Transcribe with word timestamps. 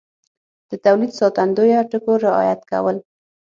د 0.69 0.71
تولید 0.85 1.11
ساتندویه 1.19 1.79
ټکو 1.89 2.13
رعایت 2.25 2.61
کول 2.71 2.97